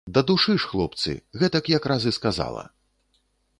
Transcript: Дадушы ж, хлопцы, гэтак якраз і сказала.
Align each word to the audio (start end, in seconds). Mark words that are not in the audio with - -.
Дадушы 0.17 0.53
ж, 0.61 0.69
хлопцы, 0.71 1.13
гэтак 1.43 1.71
якраз 1.77 2.01
і 2.13 2.17
сказала. 2.19 2.67